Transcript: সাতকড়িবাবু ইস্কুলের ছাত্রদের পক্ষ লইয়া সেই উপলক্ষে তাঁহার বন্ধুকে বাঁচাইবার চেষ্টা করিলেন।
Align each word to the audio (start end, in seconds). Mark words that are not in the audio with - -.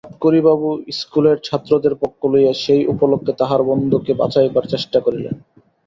সাতকড়িবাবু 0.03 0.69
ইস্কুলের 0.91 1.37
ছাত্রদের 1.43 1.93
পক্ষ 2.01 2.21
লইয়া 2.31 2.53
সেই 2.63 2.83
উপলক্ষে 2.93 3.33
তাঁহার 3.39 3.61
বন্ধুকে 3.69 4.11
বাঁচাইবার 4.21 4.65
চেষ্টা 4.73 4.97
করিলেন। 4.99 5.35